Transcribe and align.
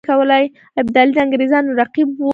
ابدالي 0.79 1.11
د 1.15 1.17
انګرېزانو 1.25 1.69
رقیب 1.81 2.09
وو. 2.15 2.29